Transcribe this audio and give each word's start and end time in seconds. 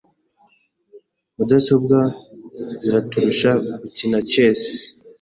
Mudasobwa 1.35 1.99
ziraturusha 2.81 3.51
gukina 3.81 4.17
chess. 4.31 4.61